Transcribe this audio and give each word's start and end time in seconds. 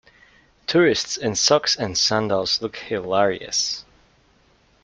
Tourists 0.65 1.15
in 1.15 1.35
socks 1.35 1.75
and 1.75 1.95
sandals 1.95 2.59
look 2.59 2.75
hilarious. 2.77 3.85